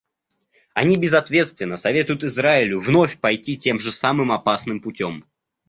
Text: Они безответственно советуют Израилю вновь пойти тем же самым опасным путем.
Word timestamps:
Они 0.73 0.97
безответственно 0.97 1.77
советуют 1.77 2.23
Израилю 2.23 2.79
вновь 2.79 3.19
пойти 3.19 3.55
тем 3.55 3.79
же 3.79 3.91
самым 3.91 4.31
опасным 4.31 4.79
путем. 4.81 5.25